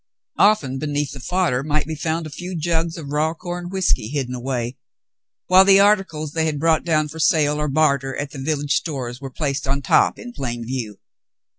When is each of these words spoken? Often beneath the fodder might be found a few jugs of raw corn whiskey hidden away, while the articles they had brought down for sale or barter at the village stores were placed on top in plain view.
Often 0.39 0.79
beneath 0.79 1.11
the 1.11 1.19
fodder 1.19 1.61
might 1.61 1.85
be 1.85 1.93
found 1.93 2.25
a 2.25 2.31
few 2.31 2.57
jugs 2.57 2.97
of 2.97 3.11
raw 3.11 3.35
corn 3.35 3.69
whiskey 3.69 4.07
hidden 4.07 4.33
away, 4.33 4.75
while 5.45 5.63
the 5.63 5.79
articles 5.79 6.31
they 6.31 6.45
had 6.47 6.59
brought 6.59 6.83
down 6.83 7.07
for 7.07 7.19
sale 7.19 7.57
or 7.61 7.67
barter 7.67 8.15
at 8.17 8.31
the 8.31 8.39
village 8.39 8.73
stores 8.73 9.21
were 9.21 9.29
placed 9.29 9.67
on 9.67 9.83
top 9.83 10.17
in 10.17 10.33
plain 10.33 10.65
view. 10.65 10.97